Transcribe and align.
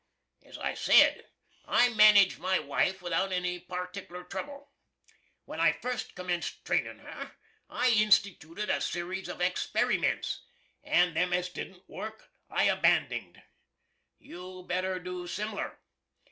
As 0.41 0.57
I 0.57 0.73
sed, 0.73 1.27
I 1.67 1.89
manige 1.89 2.39
my 2.39 2.57
wife 2.57 3.03
without 3.03 3.31
any 3.31 3.59
particler 3.59 4.23
trouble. 4.23 4.71
When 5.45 5.59
I 5.59 5.73
fust 5.73 6.15
commenst 6.15 6.63
trainin' 6.65 6.97
her 7.01 7.33
I 7.69 7.91
institooted 7.91 8.71
a 8.75 8.81
series 8.81 9.29
of 9.29 9.41
experiments, 9.41 10.41
and 10.83 11.15
them 11.15 11.33
as 11.33 11.49
didn't 11.49 11.87
work 11.87 12.31
I 12.49 12.63
abanding'd. 12.63 13.43
You'd 14.17 14.67
better 14.67 14.97
do 14.97 15.27
similer. 15.27 15.79